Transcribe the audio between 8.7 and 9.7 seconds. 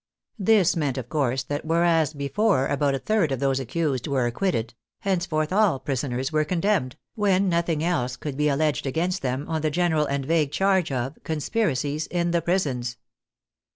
against them, on the